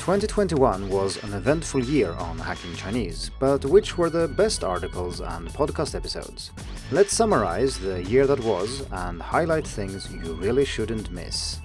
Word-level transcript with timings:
2021 0.00 0.88
was 0.88 1.22
an 1.24 1.34
eventful 1.34 1.84
year 1.84 2.12
on 2.12 2.38
Hacking 2.38 2.74
Chinese, 2.74 3.30
but 3.38 3.66
which 3.66 3.98
were 3.98 4.08
the 4.08 4.28
best 4.28 4.64
articles 4.64 5.20
and 5.20 5.46
podcast 5.50 5.94
episodes? 5.94 6.52
Let's 6.90 7.12
summarize 7.12 7.78
the 7.78 8.02
year 8.04 8.26
that 8.26 8.40
was 8.40 8.86
and 8.92 9.20
highlight 9.20 9.66
things 9.66 10.10
you 10.10 10.32
really 10.32 10.64
shouldn't 10.64 11.12
miss. 11.12 11.58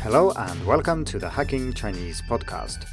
Hello 0.00 0.32
and 0.36 0.66
welcome 0.66 1.02
to 1.06 1.18
the 1.18 1.30
Hacking 1.30 1.72
Chinese 1.72 2.20
podcast. 2.28 2.84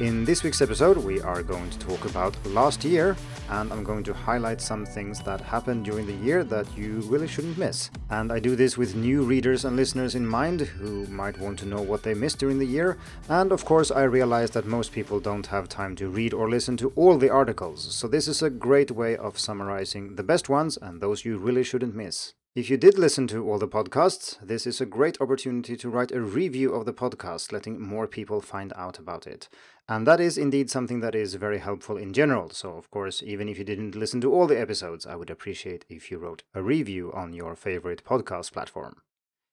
In 0.00 0.24
this 0.24 0.44
week's 0.44 0.62
episode, 0.62 0.96
we 0.98 1.20
are 1.22 1.42
going 1.42 1.68
to 1.70 1.78
talk 1.80 2.04
about 2.04 2.32
last 2.46 2.84
year, 2.84 3.16
and 3.50 3.72
I'm 3.72 3.82
going 3.82 4.04
to 4.04 4.14
highlight 4.14 4.60
some 4.60 4.86
things 4.86 5.18
that 5.22 5.40
happened 5.40 5.86
during 5.86 6.06
the 6.06 6.24
year 6.24 6.44
that 6.44 6.68
you 6.78 7.00
really 7.10 7.26
shouldn't 7.26 7.58
miss. 7.58 7.90
And 8.08 8.30
I 8.30 8.38
do 8.38 8.54
this 8.54 8.78
with 8.78 8.94
new 8.94 9.24
readers 9.24 9.64
and 9.64 9.74
listeners 9.74 10.14
in 10.14 10.24
mind 10.24 10.60
who 10.60 11.04
might 11.08 11.36
want 11.40 11.58
to 11.58 11.66
know 11.66 11.82
what 11.82 12.04
they 12.04 12.14
missed 12.14 12.38
during 12.38 12.60
the 12.60 12.64
year. 12.64 12.96
And 13.28 13.50
of 13.50 13.64
course, 13.64 13.90
I 13.90 14.04
realize 14.04 14.52
that 14.52 14.66
most 14.66 14.92
people 14.92 15.18
don't 15.18 15.48
have 15.48 15.68
time 15.68 15.96
to 15.96 16.08
read 16.08 16.32
or 16.32 16.48
listen 16.48 16.76
to 16.76 16.92
all 16.94 17.18
the 17.18 17.30
articles, 17.30 17.92
so 17.92 18.06
this 18.06 18.28
is 18.28 18.40
a 18.40 18.50
great 18.50 18.92
way 18.92 19.16
of 19.16 19.36
summarizing 19.36 20.14
the 20.14 20.22
best 20.22 20.48
ones 20.48 20.76
and 20.80 21.00
those 21.00 21.24
you 21.24 21.38
really 21.38 21.64
shouldn't 21.64 21.96
miss. 21.96 22.34
If 22.54 22.70
you 22.70 22.78
did 22.78 22.98
listen 22.98 23.26
to 23.28 23.48
all 23.48 23.58
the 23.58 23.68
podcasts, 23.68 24.38
this 24.40 24.66
is 24.66 24.80
a 24.80 24.86
great 24.86 25.20
opportunity 25.20 25.76
to 25.76 25.90
write 25.90 26.10
a 26.10 26.20
review 26.20 26.74
of 26.74 26.86
the 26.86 26.94
podcast, 26.94 27.52
letting 27.52 27.80
more 27.80 28.06
people 28.06 28.40
find 28.40 28.72
out 28.74 28.98
about 28.98 29.26
it. 29.26 29.50
And 29.86 30.06
that 30.06 30.18
is 30.18 30.38
indeed 30.38 30.70
something 30.70 31.00
that 31.00 31.14
is 31.14 31.34
very 31.34 31.58
helpful 31.58 31.98
in 31.98 32.14
general. 32.14 32.50
So, 32.50 32.70
of 32.70 32.90
course, 32.90 33.22
even 33.22 33.48
if 33.48 33.58
you 33.58 33.64
didn't 33.64 33.94
listen 33.94 34.22
to 34.22 34.32
all 34.32 34.46
the 34.46 34.58
episodes, 34.58 35.06
I 35.06 35.14
would 35.14 35.30
appreciate 35.30 35.84
if 35.90 36.10
you 36.10 36.18
wrote 36.18 36.42
a 36.54 36.62
review 36.62 37.12
on 37.12 37.34
your 37.34 37.54
favorite 37.54 38.02
podcast 38.02 38.52
platform. 38.52 39.02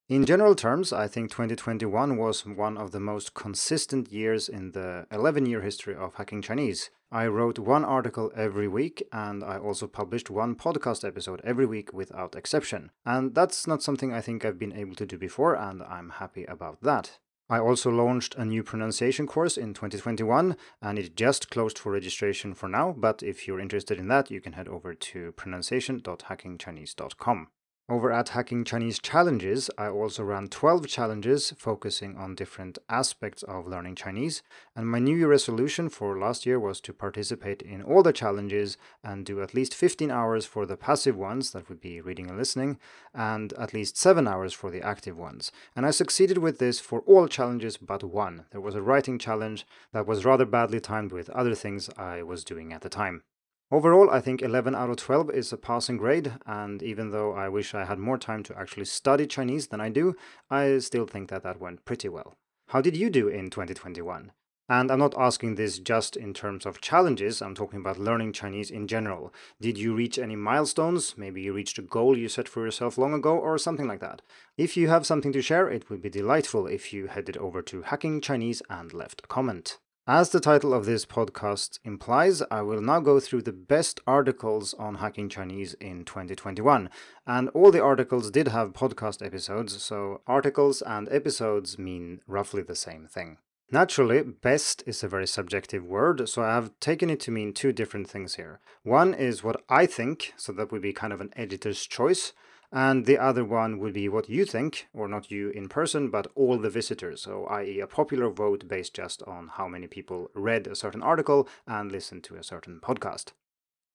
In 0.08 0.26
general 0.26 0.56
terms, 0.56 0.94
I 0.94 1.08
think 1.08 1.32
2021 1.32 2.16
was 2.16 2.46
one 2.46 2.78
of 2.78 2.92
the 2.92 3.00
most 3.00 3.34
consistent 3.34 4.12
years 4.12 4.48
in 4.48 4.72
the 4.72 5.06
11 5.12 5.46
year 5.46 5.62
history 5.62 5.96
of 5.96 6.16
Hacking 6.16 6.42
Chinese. 6.42 6.90
I 7.12 7.28
wrote 7.28 7.60
one 7.60 7.86
article 7.86 8.32
every 8.36 8.68
week 8.68 9.04
and 9.12 9.44
I 9.44 9.58
also 9.58 9.88
published 9.88 10.30
one 10.30 10.56
podcast 10.56 11.08
episode 11.08 11.42
every 11.44 11.66
week 11.66 11.94
without 11.94 12.36
exception. 12.36 12.92
And 13.06 13.36
that's 13.36 13.68
not 13.68 13.84
something 13.84 14.14
I 14.14 14.22
think 14.22 14.44
I've 14.44 14.60
been 14.60 14.74
able 14.74 14.96
to 14.96 15.06
do 15.06 15.18
before, 15.18 15.56
and 15.56 15.82
I'm 15.84 16.10
happy 16.10 16.46
about 16.46 16.82
that. 16.82 17.20
I 17.48 17.60
also 17.60 17.92
launched 17.92 18.34
a 18.36 18.44
new 18.44 18.64
pronunciation 18.64 19.28
course 19.28 19.56
in 19.56 19.76
2021 19.76 20.58
and 20.82 20.98
it 20.98 21.16
just 21.16 21.52
closed 21.52 21.78
for 21.78 21.92
registration 21.92 22.56
for 22.56 22.68
now, 22.68 22.96
but 22.98 23.22
if 23.22 23.48
you're 23.48 23.60
interested 23.60 24.00
in 24.00 24.08
that, 24.08 24.32
you 24.32 24.42
can 24.42 24.54
head 24.54 24.68
over 24.68 24.96
to 24.96 25.32
pronunciation.hackingchinese.com. 25.34 27.48
Over 27.88 28.12
at 28.12 28.30
Hacking 28.30 28.64
Chinese 28.64 28.98
Challenges, 28.98 29.70
I 29.78 29.90
also 29.90 30.24
ran 30.24 30.48
12 30.48 30.88
challenges 30.88 31.54
focusing 31.56 32.18
on 32.18 32.34
different 32.34 32.80
aspects 32.90 33.44
of 33.44 33.68
learning 33.68 33.94
Chinese. 33.94 34.42
And 34.76 34.88
my 34.88 34.98
New 34.98 35.16
Year 35.16 35.28
resolution 35.28 35.90
for 35.90 36.18
last 36.18 36.48
year 36.48 36.60
was 36.60 36.82
to 36.82 36.94
participate 36.94 37.62
in 37.62 37.84
all 37.84 38.02
the 38.02 38.12
challenges 38.12 38.76
and 39.04 39.24
do 39.24 39.40
at 39.40 39.54
least 39.54 39.76
15 39.76 40.10
hours 40.10 40.48
for 40.48 40.66
the 40.66 40.76
passive 40.76 41.16
ones, 41.16 41.52
that 41.52 41.70
would 41.70 41.80
be 41.80 42.02
reading 42.02 42.28
and 42.28 42.40
listening, 42.40 42.80
and 43.14 43.54
at 43.54 43.72
least 43.72 43.98
7 43.98 44.28
hours 44.28 44.52
for 44.52 44.72
the 44.72 44.82
active 44.82 45.16
ones. 45.16 45.52
And 45.76 45.86
I 45.86 45.92
succeeded 45.92 46.40
with 46.40 46.58
this 46.58 46.80
for 46.80 47.02
all 47.02 47.28
challenges 47.28 47.78
but 47.78 48.04
one. 48.04 48.46
There 48.50 48.62
was 48.62 48.74
a 48.74 48.82
writing 48.82 49.20
challenge 49.20 49.64
that 49.94 50.08
was 50.08 50.26
rather 50.26 50.46
badly 50.46 50.80
timed 50.80 51.12
with 51.12 51.30
other 51.30 51.54
things 51.54 51.92
I 52.00 52.24
was 52.24 52.44
doing 52.44 52.74
at 52.74 52.82
the 52.82 52.90
time. 52.90 53.22
Overall, 53.72 54.12
I 54.12 54.22
think 54.22 54.44
11 54.44 54.76
out 54.76 54.92
of 54.92 54.98
12 54.98 55.32
is 55.32 55.52
a 55.52 55.58
passing 55.58 55.98
grade, 55.98 56.34
and 56.46 56.84
even 56.84 57.10
though 57.10 57.34
I 57.34 57.50
wish 57.50 57.74
I 57.74 57.86
had 57.86 57.98
more 57.98 58.20
time 58.20 58.44
to 58.44 58.58
actually 58.58 58.86
study 58.86 59.26
Chinese 59.26 59.68
than 59.68 59.82
I 59.82 59.90
do, 59.90 60.16
I 60.52 60.78
still 60.78 61.08
think 61.08 61.30
that 61.30 61.42
that 61.44 61.60
went 61.60 61.84
pretty 61.84 62.08
well. 62.08 62.36
How 62.68 62.82
did 62.82 62.96
you 62.96 63.10
do 63.10 63.28
in 63.28 63.50
2021? 63.50 64.32
And 64.70 64.92
I'm 64.92 65.00
not 65.00 65.18
asking 65.18 65.56
this 65.56 65.80
just 65.80 66.16
in 66.16 66.34
terms 66.34 66.66
of 66.68 66.80
challenges, 66.80 67.42
I'm 67.42 67.56
talking 67.56 67.80
about 67.80 68.00
learning 68.00 68.34
Chinese 68.34 68.70
in 68.70 68.88
general. 68.88 69.34
Did 69.60 69.80
you 69.80 69.96
reach 69.96 70.20
any 70.20 70.36
milestones? 70.36 71.16
Maybe 71.18 71.42
you 71.42 71.54
reached 71.54 71.80
a 71.80 71.84
goal 71.84 72.18
you 72.18 72.30
set 72.30 72.48
for 72.48 72.66
yourself 72.66 73.00
long 73.00 73.14
ago, 73.14 73.38
or 73.38 73.58
something 73.58 73.88
like 73.88 74.00
that. 74.00 74.22
If 74.58 74.78
you 74.78 74.90
have 74.90 75.08
something 75.08 75.32
to 75.34 75.42
share, 75.42 75.70
it 75.70 75.90
would 75.90 76.04
be 76.04 76.10
delightful 76.10 76.68
if 76.68 76.94
you 76.94 77.08
headed 77.08 77.38
over 77.38 77.64
to 77.64 77.82
Hacking 77.84 78.22
Chinese 78.22 78.62
and 78.70 78.94
left 78.94 79.22
a 79.24 79.28
comment. 79.28 79.80
As 80.08 80.30
the 80.30 80.40
title 80.40 80.72
of 80.72 80.86
this 80.86 81.04
podcast 81.04 81.80
implies, 81.84 82.44
I 82.52 82.62
will 82.62 82.80
now 82.80 83.00
go 83.00 83.20
through 83.20 83.42
the 83.42 83.52
best 83.52 84.00
articles 84.06 84.76
on 84.76 84.96
hacking 84.96 85.30
Chinese 85.30 85.74
in 85.82 86.06
2021. 86.06 86.92
And 87.26 87.50
all 87.50 87.72
the 87.72 87.82
articles 87.82 88.30
did 88.30 88.50
have 88.50 88.74
podcast 88.74 89.26
episodes, 89.26 89.82
so 89.82 90.22
articles 90.28 90.84
and 90.84 91.10
episodes 91.10 91.80
mean 91.80 92.22
roughly 92.28 92.62
the 92.62 92.76
same 92.76 93.08
thing. 93.08 93.38
Naturally, 93.72 94.22
best 94.22 94.84
is 94.86 95.04
a 95.04 95.08
very 95.08 95.26
subjective 95.26 95.84
word, 95.84 96.30
so 96.30 96.44
I 96.44 96.54
have 96.54 96.80
taken 96.80 97.10
it 97.10 97.20
to 97.22 97.32
mean 97.32 97.52
two 97.52 97.74
different 97.74 98.08
things 98.08 98.36
here. 98.36 98.60
One 98.84 99.16
is 99.16 99.44
what 99.44 99.64
I 99.70 99.88
think, 99.88 100.36
so 100.38 100.52
that 100.52 100.72
would 100.72 100.84
be 100.84 100.94
kind 100.94 101.14
of 101.14 101.22
an 101.22 101.34
editor's 101.36 101.84
choice 101.88 102.32
and 102.76 103.06
the 103.06 103.18
other 103.18 103.46
one 103.46 103.80
would 103.80 103.94
be 103.94 104.10
what 104.10 104.28
you 104.28 104.44
think, 104.44 104.88
or 104.94 105.08
not 105.08 105.32
you 105.32 105.50
in 105.52 105.70
person, 105.70 106.10
but 106.10 106.28
all 106.36 106.58
the 106.58 106.70
visitors, 106.70 107.22
so 107.22 107.46
i.e., 107.46 107.80
a 107.80 107.88
popular 107.88 108.30
vote 108.30 108.68
based 108.68 108.94
just 108.94 109.24
on 109.24 109.48
how 109.54 109.66
many 109.66 109.88
people 109.88 110.30
read 110.34 110.68
a 110.68 110.76
certain 110.76 111.02
article 111.02 111.48
and 111.66 111.90
listened 111.90 112.26
to 112.26 112.36
a 112.36 112.44
certain 112.44 112.82
podcast. 112.82 113.32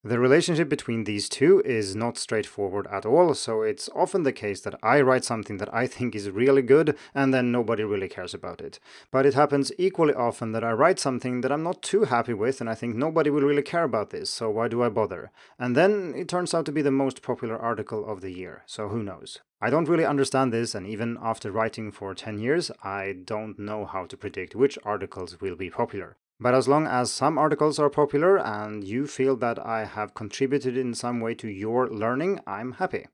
The 0.03 0.17
relationship 0.17 0.67
between 0.67 1.03
these 1.03 1.29
two 1.29 1.61
is 1.63 1.95
not 1.95 2.17
straightforward 2.17 2.87
at 2.87 3.05
all, 3.05 3.35
so 3.35 3.61
it's 3.61 3.87
often 3.95 4.23
the 4.23 4.33
case 4.33 4.59
that 4.61 4.73
I 4.81 4.99
write 4.99 5.23
something 5.23 5.57
that 5.57 5.71
I 5.71 5.85
think 5.85 6.15
is 6.15 6.31
really 6.31 6.63
good 6.63 6.97
and 7.13 7.31
then 7.31 7.51
nobody 7.51 7.83
really 7.83 8.07
cares 8.07 8.33
about 8.33 8.61
it. 8.61 8.79
But 9.11 9.27
it 9.27 9.35
happens 9.35 9.71
equally 9.77 10.15
often 10.15 10.53
that 10.53 10.63
I 10.63 10.71
write 10.71 10.97
something 10.97 11.41
that 11.41 11.51
I'm 11.51 11.61
not 11.61 11.83
too 11.83 12.05
happy 12.05 12.33
with 12.33 12.59
and 12.61 12.67
I 12.67 12.73
think 12.73 12.95
nobody 12.95 13.29
will 13.29 13.43
really 13.43 13.61
care 13.61 13.83
about 13.83 14.09
this, 14.09 14.31
so 14.31 14.49
why 14.49 14.67
do 14.67 14.81
I 14.81 14.89
bother? 14.89 15.29
And 15.59 15.75
then 15.75 16.15
it 16.15 16.27
turns 16.27 16.55
out 16.55 16.65
to 16.65 16.71
be 16.71 16.81
the 16.81 16.89
most 16.89 17.21
popular 17.21 17.59
article 17.59 18.03
of 18.03 18.21
the 18.21 18.31
year, 18.31 18.63
so 18.65 18.87
who 18.87 19.03
knows? 19.03 19.41
I 19.61 19.69
don't 19.69 19.87
really 19.87 20.05
understand 20.05 20.51
this, 20.51 20.73
and 20.73 20.87
even 20.87 21.19
after 21.21 21.51
writing 21.51 21.91
for 21.91 22.15
10 22.15 22.39
years, 22.39 22.71
I 22.83 23.17
don't 23.23 23.59
know 23.59 23.85
how 23.85 24.07
to 24.07 24.17
predict 24.17 24.55
which 24.55 24.79
articles 24.83 25.39
will 25.39 25.55
be 25.55 25.69
popular. 25.69 26.17
But 26.41 26.55
as 26.55 26.67
long 26.67 26.87
as 26.87 27.11
some 27.11 27.37
articles 27.37 27.77
are 27.77 27.91
popular 27.91 28.39
and 28.39 28.83
you 28.83 29.05
feel 29.05 29.35
that 29.37 29.63
I 29.63 29.85
have 29.85 30.15
contributed 30.15 30.75
in 30.75 30.95
some 30.95 31.19
way 31.19 31.35
to 31.35 31.47
your 31.47 31.87
learning, 31.87 32.39
I'm 32.47 32.73
happy. 32.73 33.05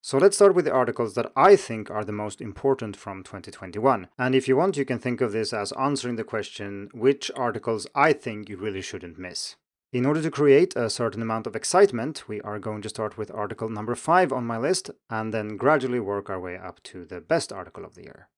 So 0.00 0.16
let's 0.16 0.36
start 0.36 0.54
with 0.54 0.64
the 0.64 0.72
articles 0.72 1.14
that 1.14 1.32
I 1.34 1.56
think 1.56 1.90
are 1.90 2.04
the 2.04 2.12
most 2.12 2.40
important 2.40 2.96
from 2.96 3.24
2021. 3.24 4.06
And 4.16 4.32
if 4.32 4.46
you 4.46 4.56
want, 4.56 4.76
you 4.76 4.84
can 4.84 5.00
think 5.00 5.20
of 5.20 5.32
this 5.32 5.52
as 5.52 5.72
answering 5.72 6.14
the 6.14 6.22
question 6.22 6.88
which 6.94 7.32
articles 7.34 7.88
I 7.96 8.12
think 8.12 8.48
you 8.48 8.56
really 8.56 8.80
shouldn't 8.80 9.18
miss. 9.18 9.56
In 9.92 10.06
order 10.06 10.22
to 10.22 10.30
create 10.30 10.76
a 10.76 10.88
certain 10.88 11.20
amount 11.20 11.48
of 11.48 11.56
excitement, 11.56 12.28
we 12.28 12.40
are 12.42 12.60
going 12.60 12.82
to 12.82 12.88
start 12.88 13.18
with 13.18 13.34
article 13.34 13.68
number 13.68 13.96
5 13.96 14.32
on 14.32 14.46
my 14.46 14.56
list 14.56 14.92
and 15.10 15.34
then 15.34 15.56
gradually 15.56 15.98
work 15.98 16.30
our 16.30 16.38
way 16.38 16.56
up 16.56 16.80
to 16.84 17.04
the 17.04 17.20
best 17.20 17.52
article 17.52 17.84
of 17.84 17.96
the 17.96 18.02
year. 18.02 18.28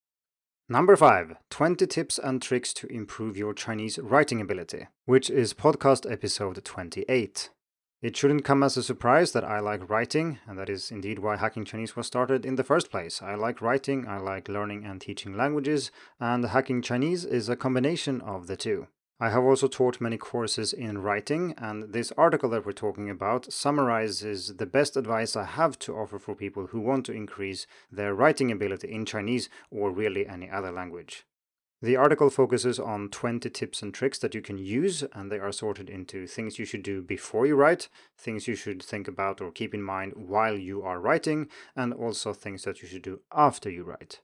Number 0.72 0.94
5 0.94 1.34
20 1.50 1.84
Tips 1.88 2.16
and 2.16 2.40
Tricks 2.40 2.72
to 2.74 2.86
Improve 2.86 3.36
Your 3.36 3.52
Chinese 3.52 3.98
Writing 3.98 4.40
Ability, 4.40 4.86
which 5.04 5.28
is 5.28 5.52
podcast 5.52 6.08
episode 6.08 6.64
28. 6.64 7.50
It 8.00 8.16
shouldn't 8.16 8.44
come 8.44 8.62
as 8.62 8.76
a 8.76 8.84
surprise 8.84 9.32
that 9.32 9.42
I 9.42 9.58
like 9.58 9.90
writing, 9.90 10.38
and 10.46 10.56
that 10.60 10.70
is 10.70 10.92
indeed 10.92 11.18
why 11.18 11.38
Hacking 11.38 11.64
Chinese 11.64 11.96
was 11.96 12.06
started 12.06 12.46
in 12.46 12.54
the 12.54 12.62
first 12.62 12.88
place. 12.88 13.20
I 13.20 13.34
like 13.34 13.60
writing, 13.60 14.06
I 14.06 14.18
like 14.18 14.48
learning 14.48 14.84
and 14.84 15.00
teaching 15.00 15.36
languages, 15.36 15.90
and 16.20 16.44
Hacking 16.44 16.82
Chinese 16.82 17.24
is 17.24 17.48
a 17.48 17.56
combination 17.56 18.20
of 18.20 18.46
the 18.46 18.56
two. 18.56 18.86
I 19.22 19.28
have 19.28 19.44
also 19.44 19.68
taught 19.68 20.00
many 20.00 20.16
courses 20.16 20.72
in 20.72 21.02
writing, 21.02 21.52
and 21.58 21.92
this 21.92 22.10
article 22.16 22.48
that 22.50 22.64
we're 22.64 22.72
talking 22.72 23.10
about 23.10 23.52
summarizes 23.52 24.56
the 24.56 24.64
best 24.64 24.96
advice 24.96 25.36
I 25.36 25.44
have 25.44 25.78
to 25.80 25.94
offer 25.94 26.18
for 26.18 26.34
people 26.34 26.68
who 26.68 26.80
want 26.80 27.04
to 27.04 27.12
increase 27.12 27.66
their 27.92 28.14
writing 28.14 28.50
ability 28.50 28.90
in 28.90 29.04
Chinese 29.04 29.50
or 29.70 29.90
really 29.90 30.26
any 30.26 30.48
other 30.48 30.72
language. 30.72 31.26
The 31.82 31.96
article 31.96 32.30
focuses 32.30 32.80
on 32.80 33.10
20 33.10 33.50
tips 33.50 33.82
and 33.82 33.92
tricks 33.92 34.18
that 34.20 34.34
you 34.34 34.40
can 34.40 34.56
use, 34.56 35.02
and 35.12 35.30
they 35.30 35.38
are 35.38 35.52
sorted 35.52 35.90
into 35.90 36.26
things 36.26 36.58
you 36.58 36.64
should 36.64 36.82
do 36.82 37.02
before 37.02 37.44
you 37.44 37.56
write, 37.56 37.90
things 38.16 38.48
you 38.48 38.54
should 38.54 38.82
think 38.82 39.06
about 39.06 39.42
or 39.42 39.50
keep 39.50 39.74
in 39.74 39.82
mind 39.82 40.14
while 40.16 40.56
you 40.56 40.82
are 40.82 40.98
writing, 40.98 41.48
and 41.76 41.92
also 41.92 42.32
things 42.32 42.64
that 42.64 42.80
you 42.80 42.88
should 42.88 43.02
do 43.02 43.20
after 43.32 43.68
you 43.68 43.84
write. 43.84 44.20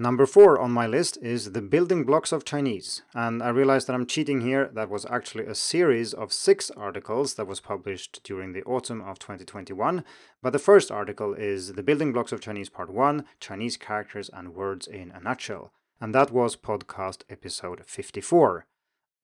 Number 0.00 0.24
four 0.24 0.58
on 0.58 0.70
my 0.70 0.86
list 0.86 1.18
is 1.20 1.52
The 1.52 1.60
Building 1.60 2.04
Blocks 2.04 2.32
of 2.32 2.46
Chinese. 2.46 3.02
And 3.12 3.42
I 3.42 3.50
realized 3.50 3.86
that 3.86 3.92
I'm 3.92 4.06
cheating 4.06 4.40
here. 4.40 4.70
That 4.72 4.88
was 4.88 5.04
actually 5.04 5.44
a 5.44 5.54
series 5.54 6.14
of 6.14 6.32
six 6.32 6.70
articles 6.70 7.34
that 7.34 7.46
was 7.46 7.60
published 7.60 8.22
during 8.24 8.54
the 8.54 8.62
autumn 8.62 9.02
of 9.02 9.18
2021. 9.18 10.02
But 10.42 10.54
the 10.54 10.58
first 10.58 10.90
article 10.90 11.34
is 11.34 11.74
The 11.74 11.82
Building 11.82 12.14
Blocks 12.14 12.32
of 12.32 12.40
Chinese 12.40 12.70
Part 12.70 12.88
1 12.88 13.26
Chinese 13.40 13.76
Characters 13.76 14.30
and 14.32 14.54
Words 14.54 14.86
in 14.86 15.10
a 15.10 15.20
Nutshell. 15.20 15.70
And 16.00 16.14
that 16.14 16.30
was 16.30 16.56
podcast 16.56 17.24
episode 17.28 17.84
54. 17.84 18.64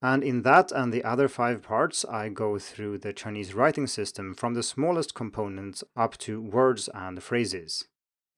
And 0.03 0.23
in 0.23 0.43
that 0.43 0.71
and 0.71 0.93
the 0.93 1.03
other 1.03 1.27
five 1.27 1.63
parts, 1.63 2.05
I 2.05 2.29
go 2.29 2.59
through 2.59 2.99
the 2.99 3.13
Chinese 3.13 3.55
writing 3.55 3.87
system 3.87 4.35
from 4.35 4.53
the 4.53 4.61
smallest 4.61 5.15
components 5.15 5.83
up 5.95 6.19
to 6.19 6.39
words 6.39 6.87
and 6.93 7.23
phrases. 7.23 7.87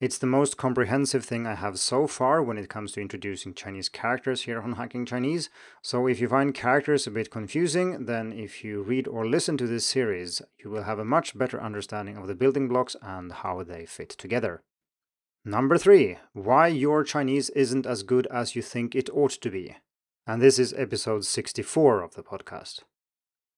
It's 0.00 0.16
the 0.16 0.26
most 0.26 0.56
comprehensive 0.56 1.26
thing 1.26 1.46
I 1.46 1.56
have 1.56 1.78
so 1.78 2.06
far 2.06 2.42
when 2.42 2.56
it 2.56 2.70
comes 2.70 2.92
to 2.92 3.02
introducing 3.02 3.52
Chinese 3.52 3.90
characters 3.90 4.42
here 4.42 4.58
on 4.58 4.72
Hacking 4.72 5.04
Chinese. 5.04 5.50
So 5.82 6.06
if 6.06 6.22
you 6.22 6.28
find 6.28 6.54
characters 6.54 7.06
a 7.06 7.10
bit 7.10 7.30
confusing, 7.30 8.06
then 8.06 8.32
if 8.32 8.64
you 8.64 8.80
read 8.80 9.06
or 9.06 9.26
listen 9.26 9.58
to 9.58 9.66
this 9.66 9.84
series, 9.84 10.40
you 10.64 10.70
will 10.70 10.84
have 10.84 10.98
a 10.98 11.04
much 11.04 11.36
better 11.36 11.60
understanding 11.60 12.16
of 12.16 12.28
the 12.28 12.34
building 12.34 12.66
blocks 12.66 12.96
and 13.02 13.30
how 13.30 13.62
they 13.62 13.84
fit 13.84 14.08
together. 14.08 14.62
Number 15.44 15.76
three, 15.76 16.16
why 16.32 16.68
your 16.68 17.04
Chinese 17.04 17.50
isn't 17.50 17.84
as 17.84 18.02
good 18.02 18.26
as 18.28 18.56
you 18.56 18.62
think 18.62 18.94
it 18.94 19.10
ought 19.10 19.32
to 19.32 19.50
be. 19.50 19.76
And 20.26 20.40
this 20.40 20.58
is 20.58 20.72
episode 20.72 21.26
64 21.26 22.00
of 22.00 22.14
the 22.14 22.22
podcast. 22.22 22.84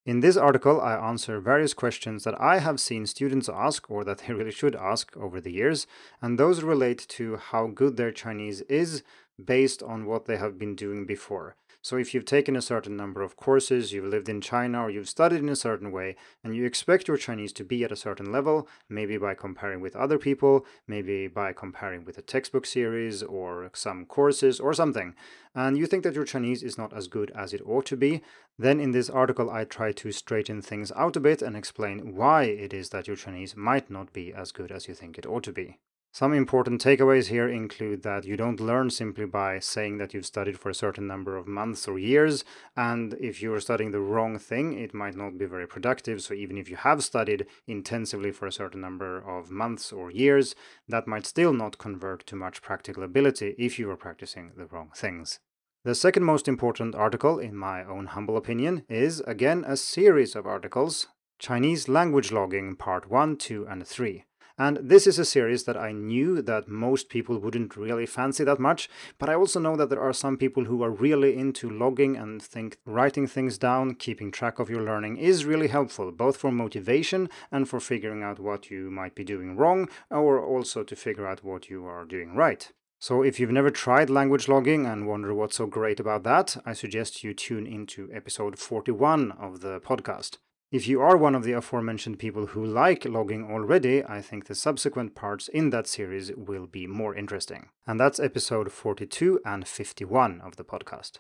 In 0.05 0.19
this 0.19 0.37
article, 0.37 0.81
I 0.81 0.95
answer 0.97 1.39
various 1.39 1.75
questions 1.75 2.25
that 2.25 2.41
I 2.41 2.59
have 2.59 2.81
seen 2.81 3.07
students 3.07 3.49
ask 3.49 3.89
or 3.89 4.03
that 4.03 4.19
they 4.27 4.35
really 4.35 4.51
should 4.51 4.75
ask 4.75 5.17
over 5.17 5.41
the 5.41 5.53
years, 5.53 5.87
and 6.21 6.39
those 6.39 6.63
relate 6.63 7.07
to 7.11 7.37
how 7.37 7.69
good 7.69 7.97
their 7.97 8.11
Chinese 8.11 8.63
is 8.63 9.05
based 9.43 9.83
on 9.83 10.07
what 10.07 10.25
they 10.27 10.37
have 10.37 10.59
been 10.59 10.75
doing 10.75 11.07
before. 11.07 11.55
So, 11.85 11.97
if 11.97 12.15
you've 12.15 12.25
taken 12.25 12.55
a 12.55 12.63
certain 12.63 12.97
number 12.97 13.23
of 13.23 13.37
courses, 13.37 13.93
you've 13.93 14.05
lived 14.05 14.29
in 14.29 14.41
China, 14.41 14.85
or 14.85 14.91
you've 14.91 15.09
studied 15.09 15.41
in 15.41 15.49
a 15.49 15.57
certain 15.57 15.91
way, 15.91 16.15
and 16.45 16.55
you 16.55 16.65
expect 16.65 17.09
your 17.09 17.17
Chinese 17.17 17.53
to 17.55 17.65
be 17.65 17.83
at 17.83 17.91
a 17.91 17.97
certain 17.97 18.31
level, 18.31 18.69
maybe 18.89 19.17
by 19.17 19.35
comparing 19.35 19.81
with 19.81 19.97
other 19.97 20.17
people, 20.17 20.65
maybe 20.87 21.27
by 21.27 21.53
comparing 21.53 22.05
with 22.05 22.17
a 22.19 22.23
textbook 22.23 22.67
series 22.67 23.21
or 23.25 23.69
some 23.75 24.07
courses 24.07 24.61
or 24.61 24.73
something, 24.73 25.17
and 25.57 25.77
you 25.77 25.87
think 25.87 26.05
that 26.05 26.15
your 26.15 26.25
Chinese 26.25 26.63
is 26.63 26.79
not 26.79 26.93
as 26.93 27.09
good 27.09 27.33
as 27.33 27.53
it 27.53 27.61
ought 27.67 27.87
to 27.87 27.97
be, 27.97 28.23
then 28.57 28.79
in 28.79 28.93
this 28.93 29.11
article 29.11 29.51
I 29.51 29.65
try 29.65 29.91
to 29.91 30.13
straighten 30.13 30.63
things 30.63 30.93
out 30.93 31.17
a 31.17 31.21
bit 31.21 31.43
and 31.43 31.57
explain 31.57 32.15
why 32.15 32.45
it 32.45 32.73
is 32.73 32.91
that 32.91 33.09
your 33.09 33.17
Chinese 33.17 33.57
might 33.57 33.91
not 33.91 34.13
be 34.13 34.33
as 34.33 34.53
good 34.53 34.71
as 34.71 34.87
you 34.87 34.95
think 34.95 35.19
it 35.19 35.27
ought 35.27 35.43
to 35.43 35.53
be. 35.53 35.79
Some 36.15 36.35
important 36.35 36.85
takeaways 36.85 37.29
here 37.29 37.49
include 37.49 38.03
that 38.03 38.27
you 38.27 38.37
don't 38.37 38.61
learn 38.61 38.91
simply 38.91 39.25
by 39.25 39.59
saying 39.61 39.97
that 39.97 40.13
you've 40.13 40.27
studied 40.27 40.59
for 40.59 40.69
a 40.69 40.75
certain 40.75 41.07
number 41.07 41.39
of 41.39 41.47
months 41.47 41.89
or 41.89 41.99
years, 41.99 42.45
and 42.77 43.15
if 43.15 43.41
you're 43.41 43.61
studying 43.61 43.93
the 43.93 44.01
wrong 44.01 44.39
thing, 44.39 44.79
it 44.79 44.93
might 44.93 45.17
not 45.17 45.39
be 45.39 45.47
very 45.47 45.67
productive. 45.67 46.21
So, 46.21 46.35
even 46.35 46.59
if 46.59 46.69
you 46.69 46.77
have 46.77 47.03
studied 47.03 47.47
intensively 47.67 48.31
for 48.31 48.47
a 48.47 48.53
certain 48.53 48.83
number 48.83 49.27
of 49.27 49.51
months 49.51 49.91
or 49.91 50.11
years, 50.11 50.55
that 50.87 51.07
might 51.07 51.25
still 51.25 51.55
not 51.55 51.79
convert 51.79 52.27
to 52.27 52.37
much 52.37 52.61
practical 52.61 53.05
ability 53.05 53.55
if 53.59 53.79
you 53.79 53.91
are 53.91 53.97
practicing 53.97 54.53
the 54.55 54.67
wrong 54.67 54.91
things. 54.95 55.41
The 55.83 55.95
second 55.95 56.25
most 56.25 56.47
important 56.47 56.95
article, 56.95 57.39
in 57.39 57.57
my 57.57 57.85
own 57.85 58.09
humble 58.09 58.37
opinion, 58.37 58.85
is 58.87 59.21
again 59.21 59.65
a 59.67 59.79
series 59.79 60.37
of 60.37 60.47
articles 60.47 61.07
Chinese 61.39 61.89
Language 61.89 62.31
Logging 62.31 62.77
Part 62.77 63.09
1, 63.09 63.39
2, 63.39 63.67
and 63.67 63.87
3. 63.87 64.27
And 64.59 64.79
this 64.83 65.07
is 65.07 65.19
a 65.19 65.25
series 65.25 65.65
that 65.65 65.77
I 65.77 65.93
knew 65.93 66.43
that 66.43 66.69
most 66.69 67.09
people 67.09 67.39
wouldn't 67.39 67.77
really 67.77 68.07
fancy 68.07 68.45
that 68.45 68.61
much, 68.61 68.89
but 69.19 69.29
I 69.29 69.35
also 69.35 69.61
know 69.61 69.77
that 69.77 69.91
there 69.91 70.01
are 70.01 70.13
some 70.13 70.37
people 70.37 70.65
who 70.65 70.83
are 70.83 70.91
really 70.91 71.37
into 71.37 71.71
logging 71.71 72.17
and 72.17 72.43
think 72.43 72.79
writing 72.85 73.27
things 73.27 73.59
down, 73.59 73.95
keeping 73.95 74.31
track 74.31 74.59
of 74.59 74.71
your 74.71 74.83
learning 74.83 75.17
is 75.17 75.45
really 75.45 75.69
helpful, 75.69 76.13
both 76.13 76.37
for 76.37 76.53
motivation 76.53 77.29
and 77.51 77.69
for 77.69 77.81
figuring 77.81 78.23
out 78.23 78.39
what 78.39 78.71
you 78.71 78.91
might 78.91 79.15
be 79.15 79.25
doing 79.25 79.57
wrong, 79.57 79.89
or 80.11 80.45
also 80.45 80.83
to 80.83 80.97
figure 80.97 81.27
out 81.27 81.43
what 81.45 81.71
you 81.71 81.85
are 81.85 82.05
doing 82.05 82.35
right. 82.35 82.73
So, 82.99 83.23
if 83.23 83.41
you've 83.41 83.51
never 83.51 83.71
tried 83.71 84.11
language 84.11 84.47
logging 84.47 84.87
and 84.87 85.09
wonder 85.09 85.35
what's 85.35 85.57
so 85.57 85.67
great 85.67 85.99
about 85.99 86.23
that, 86.23 86.57
I 86.65 86.73
suggest 86.73 87.25
you 87.25 87.35
tune 87.35 87.67
into 87.67 88.09
episode 88.13 88.61
41 88.61 89.33
of 89.33 89.61
the 89.61 89.81
podcast. 89.81 90.39
If 90.73 90.89
you 90.89 91.03
are 91.03 91.19
one 91.19 91.35
of 91.35 91.45
the 91.45 91.53
aforementioned 91.53 92.19
people 92.19 92.47
who 92.47 92.65
like 92.65 93.05
logging 93.05 93.45
already, 93.45 94.03
I 94.03 94.23
think 94.23 94.47
the 94.47 94.55
subsequent 94.55 95.15
parts 95.15 95.49
in 95.49 95.69
that 95.69 95.87
series 95.87 96.33
will 96.35 96.67
be 96.67 96.87
more 96.87 97.15
interesting. 97.15 97.69
And 97.87 98.01
that's 98.01 98.19
episode 98.19 98.73
42 98.73 99.41
and 99.45 99.69
51 99.69 100.41
of 100.41 100.57
the 100.57 100.65
podcast. 100.65 101.19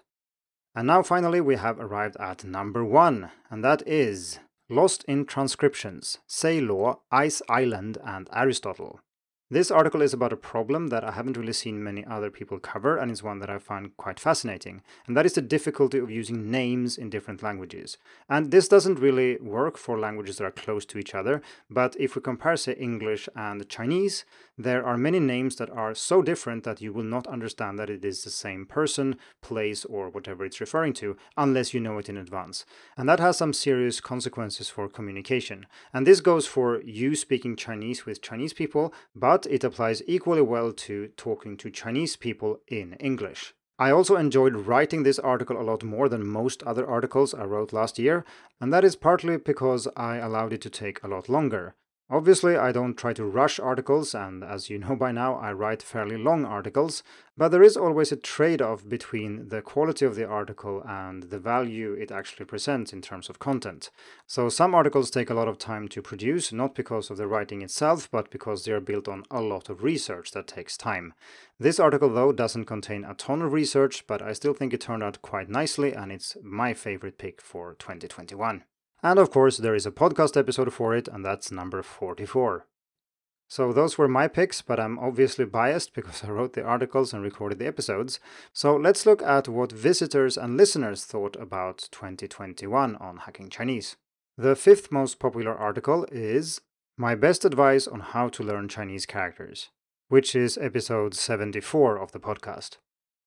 And 0.74 0.86
now 0.86 1.02
finally 1.02 1.42
we 1.42 1.56
have 1.56 1.78
arrived 1.78 2.16
at 2.18 2.44
number 2.44 2.82
one, 2.82 3.30
and 3.50 3.62
that 3.62 3.86
is 3.86 4.38
Lost 4.70 5.04
in 5.06 5.26
Transcriptions, 5.26 6.16
Say 6.26 6.58
Law, 6.58 7.00
Ice 7.10 7.42
Island, 7.46 7.98
and 8.02 8.30
Aristotle. 8.32 9.00
This 9.52 9.70
article 9.70 10.00
is 10.00 10.14
about 10.14 10.32
a 10.32 10.36
problem 10.38 10.86
that 10.86 11.04
I 11.04 11.10
haven't 11.10 11.36
really 11.36 11.52
seen 11.52 11.84
many 11.84 12.06
other 12.06 12.30
people 12.30 12.58
cover, 12.58 12.96
and 12.96 13.10
is 13.10 13.22
one 13.22 13.38
that 13.40 13.50
I 13.50 13.58
find 13.58 13.94
quite 13.98 14.18
fascinating, 14.18 14.80
and 15.06 15.14
that 15.14 15.26
is 15.26 15.34
the 15.34 15.42
difficulty 15.42 15.98
of 15.98 16.10
using 16.10 16.50
names 16.50 16.96
in 16.96 17.10
different 17.10 17.42
languages. 17.42 17.98
And 18.30 18.50
this 18.50 18.66
doesn't 18.66 18.98
really 18.98 19.36
work 19.42 19.76
for 19.76 19.98
languages 19.98 20.38
that 20.38 20.46
are 20.46 20.52
close 20.52 20.86
to 20.86 20.98
each 20.98 21.14
other, 21.14 21.42
but 21.68 21.94
if 22.00 22.16
we 22.16 22.22
compare, 22.22 22.56
say, 22.56 22.72
English 22.76 23.28
and 23.36 23.68
Chinese, 23.68 24.24
there 24.58 24.84
are 24.84 24.98
many 24.98 25.18
names 25.18 25.56
that 25.56 25.70
are 25.70 25.94
so 25.94 26.20
different 26.20 26.64
that 26.64 26.80
you 26.82 26.92
will 26.92 27.04
not 27.04 27.26
understand 27.26 27.78
that 27.78 27.88
it 27.88 28.04
is 28.04 28.22
the 28.22 28.30
same 28.30 28.66
person, 28.66 29.16
place, 29.40 29.84
or 29.84 30.10
whatever 30.10 30.44
it's 30.44 30.60
referring 30.60 30.92
to, 30.94 31.16
unless 31.36 31.72
you 31.72 31.80
know 31.80 31.98
it 31.98 32.08
in 32.08 32.16
advance. 32.16 32.66
And 32.96 33.08
that 33.08 33.20
has 33.20 33.38
some 33.38 33.52
serious 33.52 34.00
consequences 34.00 34.68
for 34.68 34.88
communication. 34.88 35.66
And 35.94 36.06
this 36.06 36.20
goes 36.20 36.46
for 36.46 36.82
you 36.82 37.16
speaking 37.16 37.56
Chinese 37.56 38.04
with 38.04 38.20
Chinese 38.22 38.52
people, 38.52 38.92
but 39.14 39.46
it 39.46 39.64
applies 39.64 40.02
equally 40.06 40.42
well 40.42 40.72
to 40.72 41.08
talking 41.16 41.56
to 41.56 41.70
Chinese 41.70 42.16
people 42.16 42.60
in 42.68 42.92
English. 42.94 43.54
I 43.78 43.90
also 43.90 44.16
enjoyed 44.16 44.54
writing 44.54 45.02
this 45.02 45.18
article 45.18 45.60
a 45.60 45.64
lot 45.64 45.82
more 45.82 46.08
than 46.08 46.26
most 46.26 46.62
other 46.62 46.86
articles 46.86 47.34
I 47.34 47.44
wrote 47.44 47.72
last 47.72 47.98
year, 47.98 48.24
and 48.60 48.72
that 48.72 48.84
is 48.84 48.96
partly 48.96 49.38
because 49.38 49.88
I 49.96 50.18
allowed 50.18 50.52
it 50.52 50.60
to 50.60 50.70
take 50.70 51.02
a 51.02 51.08
lot 51.08 51.28
longer. 51.28 51.74
Obviously, 52.12 52.58
I 52.58 52.72
don't 52.72 52.94
try 52.94 53.14
to 53.14 53.24
rush 53.24 53.58
articles, 53.58 54.14
and 54.14 54.44
as 54.44 54.68
you 54.68 54.78
know 54.84 54.94
by 54.94 55.12
now, 55.12 55.36
I 55.36 55.50
write 55.54 55.82
fairly 55.82 56.18
long 56.18 56.44
articles, 56.44 57.02
but 57.38 57.48
there 57.48 57.62
is 57.62 57.74
always 57.74 58.12
a 58.12 58.16
trade 58.16 58.60
off 58.60 58.86
between 58.86 59.48
the 59.48 59.62
quality 59.62 60.04
of 60.04 60.14
the 60.14 60.28
article 60.28 60.82
and 60.86 61.22
the 61.22 61.38
value 61.38 61.94
it 61.94 62.12
actually 62.12 62.44
presents 62.44 62.92
in 62.92 63.00
terms 63.00 63.30
of 63.30 63.38
content. 63.38 63.88
So, 64.26 64.50
some 64.50 64.74
articles 64.74 65.10
take 65.10 65.30
a 65.30 65.34
lot 65.34 65.48
of 65.48 65.56
time 65.56 65.88
to 65.88 66.02
produce, 66.02 66.52
not 66.52 66.74
because 66.74 67.08
of 67.08 67.16
the 67.16 67.26
writing 67.26 67.62
itself, 67.62 68.10
but 68.10 68.30
because 68.30 68.66
they 68.66 68.72
are 68.72 68.80
built 68.80 69.08
on 69.08 69.24
a 69.30 69.40
lot 69.40 69.70
of 69.70 69.82
research 69.82 70.32
that 70.32 70.46
takes 70.46 70.76
time. 70.76 71.14
This 71.58 71.80
article, 71.80 72.10
though, 72.10 72.32
doesn't 72.32 72.66
contain 72.66 73.06
a 73.06 73.14
ton 73.14 73.40
of 73.40 73.54
research, 73.54 74.06
but 74.06 74.20
I 74.20 74.34
still 74.34 74.52
think 74.52 74.74
it 74.74 74.82
turned 74.82 75.02
out 75.02 75.22
quite 75.22 75.48
nicely, 75.48 75.94
and 75.94 76.12
it's 76.12 76.36
my 76.42 76.74
favorite 76.74 77.16
pick 77.16 77.40
for 77.40 77.72
2021. 77.78 78.64
And 79.02 79.18
of 79.18 79.30
course, 79.30 79.56
there 79.56 79.74
is 79.74 79.86
a 79.86 79.90
podcast 79.90 80.36
episode 80.36 80.72
for 80.72 80.94
it, 80.94 81.08
and 81.08 81.24
that's 81.24 81.50
number 81.50 81.82
44. 81.82 82.66
So 83.48 83.72
those 83.72 83.98
were 83.98 84.08
my 84.08 84.28
picks, 84.28 84.62
but 84.62 84.80
I'm 84.80 84.98
obviously 84.98 85.44
biased 85.44 85.92
because 85.94 86.24
I 86.24 86.30
wrote 86.30 86.54
the 86.54 86.62
articles 86.62 87.12
and 87.12 87.22
recorded 87.22 87.58
the 87.58 87.66
episodes. 87.66 88.20
So 88.52 88.76
let's 88.76 89.04
look 89.04 89.20
at 89.22 89.48
what 89.48 89.72
visitors 89.72 90.38
and 90.38 90.56
listeners 90.56 91.04
thought 91.04 91.36
about 91.36 91.88
2021 91.90 92.96
on 92.96 93.16
Hacking 93.18 93.50
Chinese. 93.50 93.96
The 94.38 94.56
fifth 94.56 94.90
most 94.90 95.18
popular 95.18 95.54
article 95.54 96.06
is 96.10 96.62
My 96.96 97.14
Best 97.14 97.44
Advice 97.44 97.86
on 97.86 98.00
How 98.00 98.28
to 98.30 98.42
Learn 98.42 98.68
Chinese 98.68 99.04
Characters, 99.04 99.68
which 100.08 100.34
is 100.34 100.56
episode 100.56 101.14
74 101.14 101.98
of 101.98 102.12
the 102.12 102.20
podcast. 102.20 102.78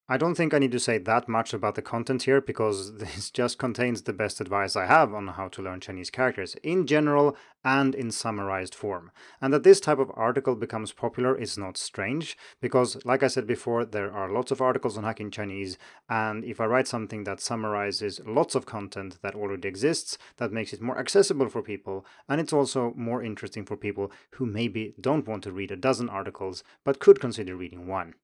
I 0.08 0.18
don't 0.18 0.36
think 0.36 0.54
I 0.54 0.60
need 0.60 0.70
to 0.70 0.78
say 0.78 0.98
that 0.98 1.28
much 1.28 1.52
about 1.52 1.74
the 1.74 1.82
content 1.82 2.22
here 2.22 2.40
because 2.40 2.94
this 2.98 3.28
just 3.28 3.58
contains 3.58 4.02
the 4.02 4.12
best 4.12 4.40
advice 4.40 4.76
I 4.76 4.86
have 4.86 5.12
on 5.12 5.26
how 5.26 5.48
to 5.48 5.62
learn 5.62 5.80
Chinese 5.80 6.10
characters 6.10 6.54
in 6.62 6.86
general 6.86 7.36
and 7.64 7.92
in 7.92 8.12
summarized 8.12 8.72
form. 8.72 9.10
And 9.40 9.52
that 9.52 9.64
this 9.64 9.80
type 9.80 9.98
of 9.98 10.12
article 10.14 10.54
becomes 10.54 10.92
popular 10.92 11.36
is 11.36 11.58
not 11.58 11.76
strange 11.76 12.38
because, 12.60 13.04
like 13.04 13.24
I 13.24 13.26
said 13.26 13.48
before, 13.48 13.84
there 13.84 14.12
are 14.12 14.30
lots 14.30 14.52
of 14.52 14.60
articles 14.60 14.96
on 14.96 15.02
hacking 15.02 15.32
Chinese, 15.32 15.76
and 16.08 16.44
if 16.44 16.60
I 16.60 16.66
write 16.66 16.86
something 16.86 17.24
that 17.24 17.40
summarizes 17.40 18.20
lots 18.24 18.54
of 18.54 18.64
content 18.64 19.18
that 19.22 19.34
already 19.34 19.66
exists, 19.66 20.18
that 20.36 20.52
makes 20.52 20.72
it 20.72 20.80
more 20.80 21.00
accessible 21.00 21.48
for 21.48 21.62
people, 21.62 22.06
and 22.28 22.40
it's 22.40 22.52
also 22.52 22.92
more 22.94 23.24
interesting 23.24 23.66
for 23.66 23.76
people 23.76 24.12
who 24.34 24.46
maybe 24.46 24.94
don't 25.00 25.26
want 25.26 25.42
to 25.42 25.50
read 25.50 25.72
a 25.72 25.76
dozen 25.76 26.08
articles 26.08 26.62
but 26.84 27.00
could 27.00 27.18
consider 27.18 27.56
reading 27.56 27.88
one. 27.88 28.14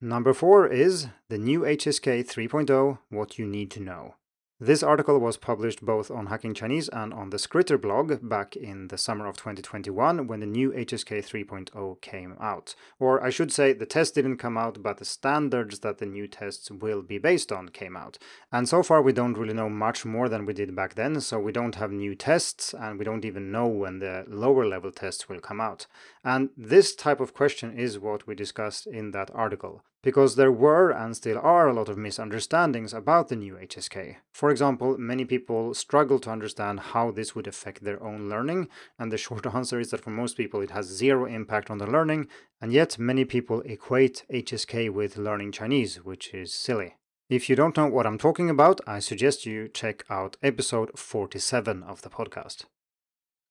Number 0.00 0.32
four 0.32 0.68
is 0.68 1.08
the 1.28 1.38
new 1.38 1.62
HSK 1.62 2.24
3.0 2.24 2.98
What 3.08 3.36
You 3.36 3.46
Need 3.46 3.72
to 3.72 3.80
Know. 3.80 4.14
This 4.60 4.82
article 4.82 5.20
was 5.20 5.36
published 5.36 5.84
both 5.84 6.10
on 6.10 6.26
Hacking 6.26 6.52
Chinese 6.52 6.88
and 6.88 7.14
on 7.14 7.30
the 7.30 7.36
Skritter 7.36 7.80
blog 7.80 8.28
back 8.28 8.56
in 8.56 8.88
the 8.88 8.98
summer 8.98 9.28
of 9.28 9.36
2021 9.36 10.26
when 10.26 10.40
the 10.40 10.46
new 10.46 10.72
HSK 10.72 11.24
3.0 11.24 12.00
came 12.00 12.34
out. 12.40 12.74
Or 12.98 13.22
I 13.22 13.30
should 13.30 13.52
say, 13.52 13.72
the 13.72 13.86
test 13.86 14.16
didn't 14.16 14.38
come 14.38 14.58
out, 14.58 14.82
but 14.82 14.96
the 14.96 15.04
standards 15.04 15.78
that 15.80 15.98
the 15.98 16.06
new 16.06 16.26
tests 16.26 16.72
will 16.72 17.02
be 17.02 17.18
based 17.18 17.52
on 17.52 17.68
came 17.68 17.96
out. 17.96 18.18
And 18.50 18.68
so 18.68 18.82
far, 18.82 19.00
we 19.00 19.12
don't 19.12 19.38
really 19.38 19.54
know 19.54 19.68
much 19.70 20.04
more 20.04 20.28
than 20.28 20.44
we 20.44 20.54
did 20.54 20.74
back 20.74 20.96
then, 20.96 21.20
so 21.20 21.38
we 21.38 21.52
don't 21.52 21.76
have 21.76 21.92
new 21.92 22.16
tests 22.16 22.74
and 22.74 22.98
we 22.98 23.04
don't 23.04 23.24
even 23.24 23.52
know 23.52 23.68
when 23.68 24.00
the 24.00 24.24
lower 24.26 24.66
level 24.66 24.90
tests 24.90 25.28
will 25.28 25.38
come 25.38 25.60
out. 25.60 25.86
And 26.24 26.50
this 26.56 26.96
type 26.96 27.20
of 27.20 27.32
question 27.32 27.78
is 27.78 28.00
what 28.00 28.26
we 28.26 28.34
discussed 28.34 28.88
in 28.88 29.12
that 29.12 29.30
article. 29.32 29.84
Because 30.02 30.36
there 30.36 30.52
were 30.52 30.90
and 30.90 31.16
still 31.16 31.38
are 31.38 31.68
a 31.68 31.74
lot 31.74 31.88
of 31.88 31.98
misunderstandings 31.98 32.94
about 32.94 33.28
the 33.28 33.36
new 33.36 33.54
HSK. 33.54 34.16
For 34.32 34.50
example, 34.50 34.96
many 34.98 35.24
people 35.24 35.74
struggle 35.74 36.18
to 36.20 36.30
understand 36.30 36.80
how 36.80 37.10
this 37.10 37.34
would 37.34 37.46
affect 37.46 37.82
their 37.82 38.02
own 38.02 38.28
learning, 38.28 38.68
and 38.98 39.10
the 39.10 39.18
short 39.26 39.46
answer 39.46 39.80
is 39.80 39.90
that 39.90 40.02
for 40.02 40.10
most 40.10 40.36
people 40.36 40.60
it 40.60 40.70
has 40.70 40.86
zero 40.86 41.26
impact 41.26 41.70
on 41.70 41.78
the 41.78 41.86
learning, 41.86 42.28
and 42.60 42.72
yet 42.72 42.98
many 42.98 43.24
people 43.24 43.60
equate 43.62 44.24
HSK 44.32 44.90
with 44.90 45.16
learning 45.16 45.52
Chinese, 45.52 46.04
which 46.04 46.32
is 46.32 46.54
silly. 46.54 46.96
If 47.28 47.50
you 47.50 47.56
don't 47.56 47.76
know 47.76 47.86
what 47.86 48.06
I'm 48.06 48.16
talking 48.16 48.48
about, 48.48 48.80
I 48.86 49.00
suggest 49.00 49.44
you 49.44 49.68
check 49.68 50.04
out 50.08 50.38
episode 50.42 50.98
47 50.98 51.82
of 51.82 52.00
the 52.00 52.08
podcast. 52.08 52.64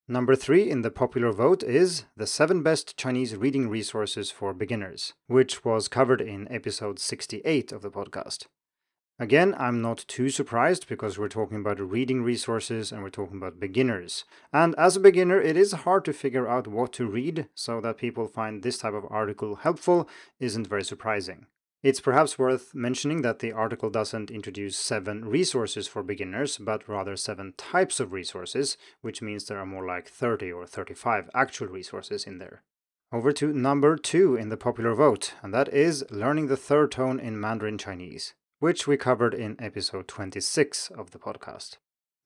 Number 0.09 0.37
three 0.37 0.69
in 0.69 0.83
the 0.83 0.89
popular 0.89 1.33
vote 1.33 1.63
is 1.63 2.05
the 2.15 2.25
seven 2.25 2.63
best 2.63 2.95
Chinese 2.95 3.35
reading 3.35 3.67
resources 3.67 4.31
for 4.31 4.53
beginners, 4.53 5.13
which 5.27 5.65
was 5.65 5.89
covered 5.89 6.21
in 6.21 6.49
episode 6.49 6.97
68 6.97 7.73
of 7.73 7.81
the 7.81 7.91
podcast. 7.91 8.45
Again, 9.19 9.53
I'm 9.57 9.81
not 9.81 10.05
too 10.07 10.29
surprised 10.29 10.87
because 10.87 11.17
we're 11.17 11.27
talking 11.27 11.57
about 11.57 11.81
reading 11.81 12.23
resources 12.23 12.93
and 12.93 13.03
we're 13.03 13.09
talking 13.09 13.35
about 13.35 13.59
beginners. 13.59 14.23
And 14.53 14.75
as 14.75 14.95
a 14.95 15.01
beginner, 15.01 15.41
it 15.41 15.57
is 15.57 15.73
hard 15.73 16.05
to 16.05 16.13
figure 16.13 16.47
out 16.47 16.67
what 16.69 16.93
to 16.93 17.05
read, 17.05 17.49
so 17.53 17.81
that 17.81 17.97
people 17.97 18.27
find 18.27 18.63
this 18.63 18.77
type 18.77 18.93
of 18.93 19.07
article 19.09 19.55
helpful 19.55 20.07
isn't 20.39 20.67
very 20.67 20.85
surprising. 20.85 21.47
It's 21.87 22.01
perhaps 22.01 22.37
worth 22.37 22.75
mentioning 22.75 23.21
that 23.21 23.39
the 23.39 23.53
article 23.53 23.89
doesn't 23.89 24.29
introduce 24.29 24.77
seven 24.77 25.23
resources 25.23 25.87
for 25.87 26.03
beginners, 26.03 26.57
but 26.57 26.85
rather 26.85 27.15
seven 27.15 27.53
types 27.55 28.01
of 28.01 28.11
resources, 28.11 28.75
which 28.99 29.21
means 29.21 29.45
there 29.45 29.57
are 29.57 29.65
more 29.65 29.87
like 29.87 30.09
30 30.09 30.51
or 30.51 30.67
35 30.67 31.29
actual 31.33 31.67
resources 31.67 32.25
in 32.25 32.39
there. 32.39 32.61
Over 33.13 33.31
to 33.31 33.53
number 33.53 33.95
two 33.95 34.35
in 34.35 34.49
the 34.49 34.57
popular 34.57 34.93
vote, 34.95 35.35
and 35.41 35.53
that 35.53 35.73
is 35.73 36.03
learning 36.11 36.47
the 36.47 36.57
third 36.57 36.91
tone 36.91 37.21
in 37.21 37.39
Mandarin 37.39 37.77
Chinese, 37.77 38.33
which 38.59 38.85
we 38.85 38.97
covered 38.97 39.33
in 39.33 39.55
episode 39.57 40.09
26 40.09 40.91
of 40.91 41.11
the 41.11 41.19
podcast. 41.19 41.77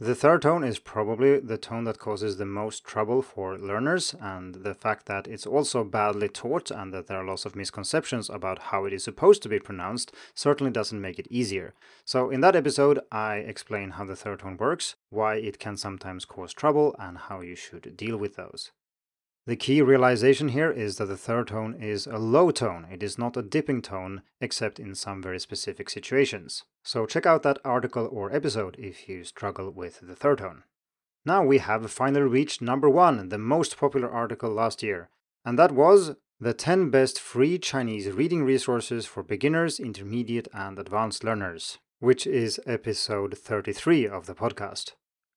The 0.02 0.16
third 0.16 0.42
tone 0.42 0.64
is 0.64 0.80
probably 0.80 1.38
the 1.38 1.60
tone 1.60 1.84
that 1.84 2.00
causes 2.00 2.38
the 2.38 2.46
most 2.46 2.84
trouble 2.84 3.22
for 3.22 3.56
learners, 3.56 4.16
and 4.20 4.56
the 4.56 4.74
fact 4.74 5.06
that 5.06 5.28
it's 5.28 5.46
also 5.46 5.84
badly 5.84 6.28
taught 6.28 6.72
and 6.72 6.92
that 6.92 7.06
there 7.06 7.20
are 7.20 7.24
lots 7.24 7.46
of 7.46 7.56
misconceptions 7.56 8.28
about 8.28 8.58
how 8.74 8.86
it 8.86 8.94
is 8.94 9.04
supposed 9.04 9.44
to 9.44 9.50
be 9.50 9.60
pronounced 9.60 10.12
certainly 10.34 10.72
doesn't 10.72 11.00
make 11.00 11.20
it 11.20 11.28
easier. 11.30 11.76
So, 12.04 12.32
in 12.32 12.42
that 12.42 12.56
episode, 12.56 13.00
I 13.12 13.36
explain 13.36 13.92
how 13.92 14.06
the 14.06 14.16
third 14.16 14.40
tone 14.40 14.58
works, 14.58 14.96
why 15.12 15.36
it 15.36 15.60
can 15.60 15.78
sometimes 15.78 16.26
cause 16.26 16.52
trouble, 16.52 16.96
and 16.98 17.20
how 17.20 17.42
you 17.42 17.56
should 17.56 17.96
deal 17.96 18.18
with 18.18 18.38
those. 18.38 18.72
The 19.48 19.56
key 19.56 19.82
realization 19.82 20.50
here 20.50 20.70
is 20.70 20.98
that 20.98 21.08
the 21.08 21.18
third 21.18 21.48
tone 21.48 21.74
is 21.74 22.06
a 22.06 22.18
low 22.18 22.52
tone. 22.52 22.86
It 22.92 23.02
is 23.02 23.18
not 23.18 23.36
a 23.36 23.42
dipping 23.42 23.82
tone, 23.82 24.22
except 24.40 24.80
in 24.80 24.94
some 24.94 25.22
very 25.22 25.40
specific 25.40 25.90
situations. 25.90 26.64
So 26.84 27.08
check 27.08 27.26
out 27.26 27.42
that 27.42 27.58
article 27.66 28.08
or 28.12 28.32
episode 28.32 28.76
if 28.78 29.10
you 29.10 29.24
struggle 29.24 29.72
with 29.72 30.00
the 30.02 30.16
third 30.16 30.38
tone. 30.38 30.64
Now 31.26 31.44
we 31.44 31.58
have 31.58 31.90
finally 31.92 32.28
reached 32.28 32.62
number 32.62 32.88
one, 32.88 33.30
the 33.30 33.40
most 33.40 33.78
popular 33.78 34.10
article 34.12 34.52
last 34.52 34.84
year, 34.84 35.10
and 35.44 35.58
that 35.58 35.72
was 35.72 36.16
the 36.40 36.54
10 36.54 36.92
best 36.92 37.20
free 37.20 37.58
Chinese 37.58 38.10
reading 38.10 38.44
resources 38.44 39.08
for 39.08 39.24
beginners, 39.24 39.80
intermediate, 39.80 40.48
and 40.54 40.78
advanced 40.78 41.24
learners, 41.24 41.80
which 42.00 42.28
is 42.28 42.60
episode 42.68 43.38
33 43.38 44.08
of 44.08 44.28
the 44.28 44.36
podcast. 44.36 44.94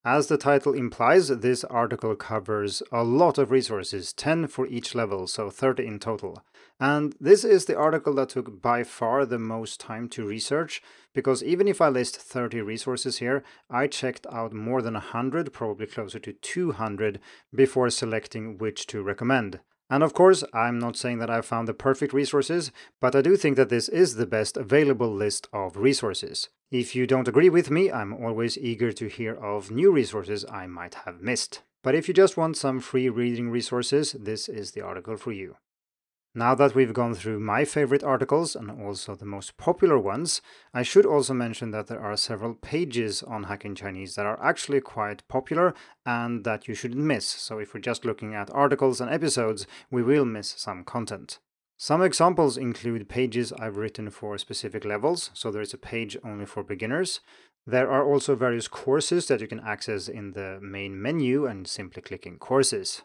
As 0.07 0.27
the 0.27 0.37
title 0.37 0.75
implies, 0.75 1.29
this 1.29 1.65
article 1.65 2.15
covers 2.15 2.83
a 2.93 3.03
lot 3.03 3.39
of 3.39 3.51
resources, 3.51 4.13
10 4.13 4.49
for 4.49 4.67
each 4.67 4.95
level, 4.95 5.27
so 5.27 5.49
30 5.49 5.87
in 5.87 5.99
total. 5.99 6.43
And 6.79 7.15
this 7.19 7.43
is 7.43 7.65
the 7.65 7.79
article 7.79 8.13
that 8.17 8.29
took 8.29 8.61
by 8.61 8.85
far 8.85 9.25
the 9.25 9.39
most 9.39 9.81
time 9.81 10.11
to 10.11 10.27
research, 10.27 10.83
because 11.15 11.43
even 11.43 11.67
if 11.67 11.81
I 11.81 11.89
list 11.89 12.19
30 12.19 12.61
resources 12.61 13.17
here, 13.17 13.43
I 13.71 13.87
checked 13.87 14.27
out 14.31 14.53
more 14.53 14.83
than 14.83 14.93
100, 14.93 15.55
probably 15.55 15.87
closer 15.87 16.19
to 16.19 16.35
200, 16.35 17.19
before 17.55 17.89
selecting 17.89 18.59
which 18.59 18.87
to 18.89 19.03
recommend. 19.03 19.61
And 19.91 20.03
of 20.03 20.15
course, 20.15 20.43
I'm 20.53 20.79
not 20.79 20.97
saying 20.97 21.19
that 21.19 21.31
I've 21.31 21.47
found 21.47 21.69
the 21.69 21.75
perfect 21.75 22.13
resources, 22.13 22.73
but 23.01 23.15
I 23.15 23.23
do 23.23 23.37
think 23.37 23.57
that 23.57 23.69
this 23.69 23.89
is 23.89 24.15
the 24.15 24.27
best 24.27 24.57
available 24.57 25.13
list 25.13 25.47
of 25.53 25.77
resources. 25.77 26.49
If 26.71 26.97
you 26.97 27.07
don't 27.07 27.29
agree 27.29 27.51
with 27.51 27.71
me, 27.71 27.93
I'm 27.93 28.13
always 28.13 28.59
eager 28.59 28.93
to 28.93 29.09
hear 29.09 29.35
of 29.35 29.71
new 29.71 29.93
resources 29.93 30.45
I 30.51 30.67
might 30.67 30.95
have 31.07 31.21
missed. 31.21 31.63
But 31.83 31.95
if 31.95 32.09
you 32.09 32.15
just 32.15 32.37
want 32.37 32.57
some 32.57 32.81
free 32.81 33.11
reading 33.11 33.51
resources, 33.51 34.13
this 34.13 34.49
is 34.49 34.73
the 34.73 34.81
article 34.81 35.19
for 35.19 35.33
you. 35.33 35.57
Now 36.37 36.57
that 36.57 36.75
we've 36.75 36.93
gone 36.93 37.15
through 37.15 37.39
my 37.39 37.65
favorite 37.65 38.03
articles 38.03 38.57
and 38.57 38.69
also 38.69 39.15
the 39.15 39.25
most 39.25 39.57
popular 39.57 39.97
ones, 39.97 40.43
I 40.73 40.83
should 40.83 41.07
also 41.07 41.33
mention 41.33 41.71
that 41.71 41.87
there 41.87 42.01
are 42.01 42.17
several 42.17 42.55
pages 42.55 43.23
on 43.23 43.45
Hacking 43.45 43.77
Chinese 43.77 44.17
that 44.17 44.27
are 44.27 44.43
actually 44.43 44.81
quite 44.81 45.23
popular 45.29 45.75
and 46.05 46.43
that 46.43 46.67
you 46.67 46.75
shouldn't 46.75 47.05
miss. 47.05 47.25
So 47.25 47.61
if 47.61 47.73
we're 47.73 47.81
just 47.81 48.05
looking 48.05 48.35
at 48.35 48.51
articles 48.51 49.01
and 49.01 49.09
episodes, 49.13 49.69
we 49.93 50.03
will 50.03 50.25
miss 50.25 50.55
some 50.59 50.83
content. 50.83 51.39
Some 51.77 52.03
examples 52.03 52.57
include 52.57 53.09
pages 53.09 53.53
I've 53.53 53.77
written 53.77 54.11
for 54.11 54.37
specific 54.37 54.85
levels, 54.85 55.31
so 55.35 55.53
there 55.53 55.63
is 55.63 55.75
a 55.75 55.79
page 55.79 56.17
only 56.25 56.47
for 56.47 56.65
beginners. 56.65 57.21
There 57.65 57.89
are 57.89 58.05
also 58.05 58.35
various 58.35 58.67
courses 58.67 59.29
that 59.29 59.41
you 59.41 59.47
can 59.47 59.61
access 59.61 60.09
in 60.09 60.33
the 60.33 60.59
main 60.61 61.01
menu 61.01 61.47
and 61.47 61.69
simply 61.69 62.03
clicking 62.03 62.39
courses. 62.39 63.03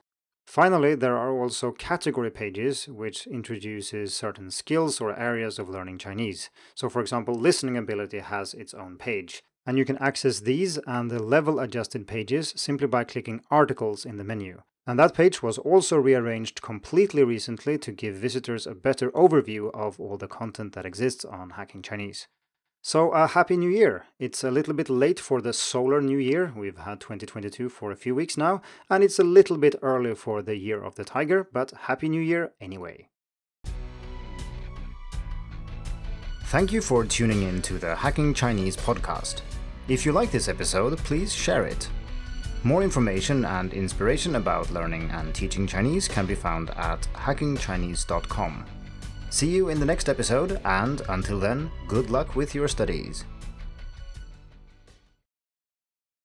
Finally, 0.50 0.96
there 0.96 1.16
are 1.16 1.32
also 1.32 1.72
category 1.72 2.32
pages 2.32 2.88
which 2.88 3.28
introduces 3.28 4.16
certain 4.16 4.50
skills 4.50 5.00
or 5.00 5.16
areas 5.16 5.60
of 5.60 5.70
learning 5.70 6.00
Chinese. 6.00 6.50
So 6.74 6.90
for 6.90 7.02
example, 7.02 7.36
listening 7.36 7.78
ability 7.78 8.18
has 8.18 8.56
its 8.56 8.74
own 8.74 8.98
page. 8.98 9.44
And 9.68 9.78
you 9.78 9.86
can 9.86 10.00
access 10.00 10.40
these 10.40 10.80
and 10.88 11.12
the 11.12 11.22
level 11.22 11.60
adjusted 11.60 12.08
pages 12.08 12.52
simply 12.56 12.88
by 12.88 13.04
clicking 13.04 13.42
articles 13.52 14.06
in 14.06 14.18
the 14.18 14.24
menu. 14.24 14.64
And 14.88 14.98
that 14.98 15.14
page 15.14 15.44
was 15.44 15.60
also 15.60 15.98
rearranged 15.98 16.64
completely 16.64 17.24
recently 17.24 17.78
to 17.78 17.92
give 17.92 18.16
visitors 18.16 18.66
a 18.66 18.74
better 18.74 19.12
overview 19.12 19.70
of 19.76 20.00
all 20.00 20.18
the 20.18 20.28
content 20.28 20.74
that 20.74 20.84
exists 20.84 21.24
on 21.26 21.52
Hacking 21.52 21.84
Chinese. 21.84 22.28
So, 22.82 23.12
a 23.12 23.24
uh, 23.24 23.28
happy 23.28 23.58
new 23.58 23.70
year! 23.70 24.06
It's 24.20 24.42
a 24.42 24.50
little 24.50 24.74
bit 24.74 24.90
late 24.90 25.20
for 25.20 25.42
the 25.42 25.52
solar 25.52 26.00
new 26.00 26.18
year. 26.18 26.54
We've 26.56 26.78
had 26.78 27.02
2022 27.02 27.68
for 27.68 27.92
a 27.92 27.96
few 27.98 28.16
weeks 28.16 28.38
now, 28.38 28.62
and 28.90 29.04
it's 29.04 29.20
a 29.20 29.24
little 29.24 29.58
bit 29.58 29.76
early 29.82 30.16
for 30.16 30.42
the 30.42 30.56
year 30.56 30.82
of 30.82 30.96
the 30.96 31.04
tiger, 31.04 31.50
but 31.52 31.72
happy 31.72 32.08
new 32.08 32.22
year 32.22 32.54
anyway. 32.62 33.10
Thank 36.46 36.72
you 36.72 36.82
for 36.82 37.04
tuning 37.04 37.44
in 37.44 37.62
to 37.64 37.80
the 37.80 37.96
Hacking 37.96 38.34
Chinese 38.34 38.78
podcast. 38.78 39.42
If 39.90 40.06
you 40.06 40.14
like 40.14 40.32
this 40.32 40.48
episode, 40.48 40.98
please 41.00 41.34
share 41.34 41.66
it. 41.66 41.90
More 42.64 42.82
information 42.82 43.44
and 43.44 43.74
inspiration 43.74 44.36
about 44.36 44.72
learning 44.72 45.12
and 45.12 45.36
teaching 45.36 45.68
Chinese 45.68 46.08
can 46.08 46.26
be 46.26 46.36
found 46.36 46.70
at 46.72 47.02
hackingchinese.com. 47.14 48.66
See 49.30 49.48
you 49.48 49.70
in 49.70 49.80
the 49.80 49.86
next 49.86 50.10
episode, 50.10 50.60
and 50.66 51.02
until 51.08 51.40
then, 51.40 51.70
good 51.88 52.10
luck 52.10 52.36
with 52.36 52.56
your 52.56 52.68
studies. 52.68 53.26